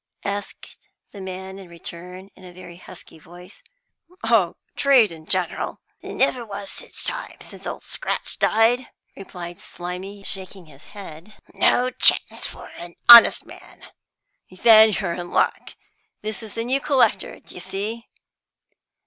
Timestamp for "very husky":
2.51-3.19